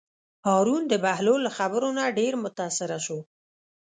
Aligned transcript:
هارون 0.47 0.83
د 0.87 0.93
بهلول 1.03 1.39
له 1.47 1.51
خبرو 1.57 1.89
نه 1.97 2.05
ډېر 2.19 2.33
متأثره 2.43 2.97
شو. 3.05 3.19